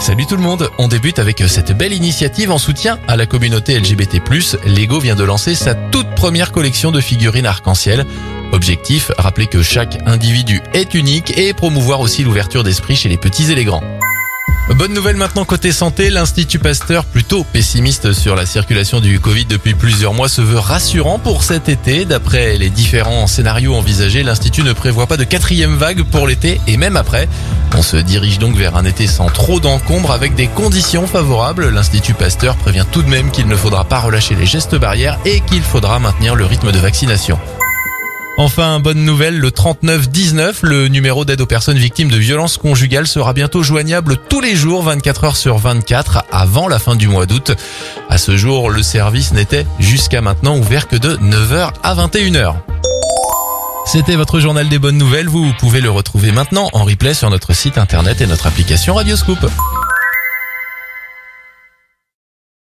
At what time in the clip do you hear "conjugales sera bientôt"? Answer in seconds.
42.58-43.62